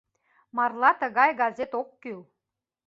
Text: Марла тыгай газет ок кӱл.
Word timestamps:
Марла 0.55 0.91
тыгай 1.01 1.31
газет 1.41 1.71
ок 1.81 1.89
кӱл. 2.01 2.21